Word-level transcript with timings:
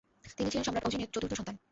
তিনি 0.37 0.49
ছিলেন 0.51 0.65
সম্রাট 0.65 0.85
অজিন 0.87 1.01
এর 1.03 1.11
চতুর্থ 1.13 1.33
সন্তান। 1.35 1.55